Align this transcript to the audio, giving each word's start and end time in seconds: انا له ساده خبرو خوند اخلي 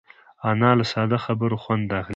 انا 0.49 0.69
له 0.77 0.83
ساده 0.91 1.17
خبرو 1.25 1.57
خوند 1.63 1.89
اخلي 1.99 2.09